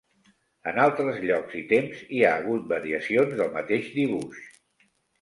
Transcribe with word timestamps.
En 0.71 0.79
altres 0.85 1.19
llocs 1.25 1.59
i 1.61 1.61
temps 1.73 2.01
hi 2.15 2.25
ha 2.25 2.33
hagut 2.39 2.67
variacions 2.75 3.39
del 3.43 3.55
mateix 3.63 3.97
dibuix. 4.03 4.45